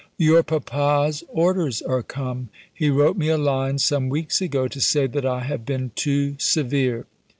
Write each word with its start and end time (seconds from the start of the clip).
"Your 0.17 0.41
papa's 0.41 1.23
orders 1.27 1.83
are 1.83 2.01
come. 2.01 2.49
He 2.73 2.89
wrote 2.89 3.19
me 3.19 3.27
a 3.29 3.37
line 3.37 3.77
some 3.77 4.09
weeks 4.09 4.41
ago, 4.41 4.67
to 4.67 4.81
say 4.81 5.05
that 5.05 5.27
I 5.27 5.41
have 5.41 5.63
been 5.63 5.91
too 5.93 6.37
severe. 6.39 7.05